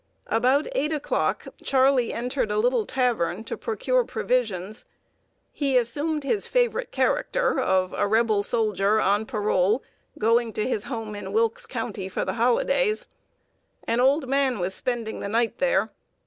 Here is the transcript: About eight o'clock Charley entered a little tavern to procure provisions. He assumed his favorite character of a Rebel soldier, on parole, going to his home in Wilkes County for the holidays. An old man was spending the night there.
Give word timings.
About 0.33 0.65
eight 0.71 0.91
o'clock 0.91 1.45
Charley 1.63 2.11
entered 2.11 2.49
a 2.49 2.57
little 2.57 2.87
tavern 2.87 3.43
to 3.43 3.55
procure 3.55 4.03
provisions. 4.03 4.83
He 5.53 5.77
assumed 5.77 6.23
his 6.23 6.47
favorite 6.47 6.91
character 6.91 7.59
of 7.59 7.93
a 7.93 8.07
Rebel 8.07 8.41
soldier, 8.41 8.99
on 8.99 9.27
parole, 9.27 9.83
going 10.17 10.53
to 10.53 10.65
his 10.67 10.85
home 10.85 11.13
in 11.13 11.31
Wilkes 11.33 11.67
County 11.67 12.09
for 12.09 12.25
the 12.25 12.33
holidays. 12.33 13.05
An 13.83 13.99
old 13.99 14.27
man 14.27 14.57
was 14.57 14.73
spending 14.73 15.19
the 15.19 15.29
night 15.29 15.59
there. 15.59 15.91